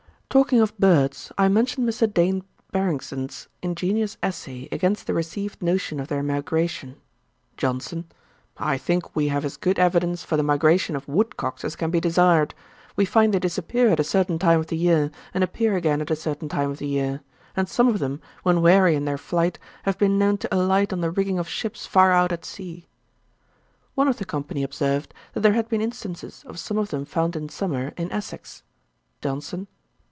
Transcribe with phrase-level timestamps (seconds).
[0.31, 2.07] Talking of birds, I mentioned Mr.
[2.07, 6.95] Daines Barrington's ingenious Essay against the received notion of their migration.
[7.57, 8.05] JOHNSON.
[8.55, 11.99] 'I think we have as good evidence for the migration of woodcocks as can be
[11.99, 12.55] desired.
[12.95, 16.09] We find they disappear at a certain time of the year, and appear again at
[16.09, 17.19] a certain time of the year;
[17.57, 21.01] and some of them, when weary in their flight, have been known to alight on
[21.01, 22.87] the rigging of ships far out at sea.'
[23.95, 27.35] One of the company observed, that there had been instances of some of them found
[27.35, 28.63] in summer in Essex.
[29.21, 29.67] JOHNSON.